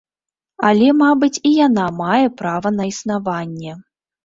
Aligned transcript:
Але, 0.69 0.87
мабыць, 1.01 1.41
і 1.51 1.51
яна 1.67 1.85
мае 2.01 2.25
права 2.41 2.73
на 2.81 2.91
існаванне. 2.95 3.79